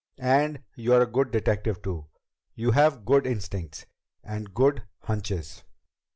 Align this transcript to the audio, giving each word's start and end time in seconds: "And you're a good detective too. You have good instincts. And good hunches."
"And 0.17 0.63
you're 0.75 1.03
a 1.03 1.05
good 1.05 1.29
detective 1.29 1.79
too. 1.83 2.07
You 2.55 2.71
have 2.71 3.05
good 3.05 3.27
instincts. 3.27 3.85
And 4.23 4.51
good 4.51 4.81
hunches." 5.01 5.63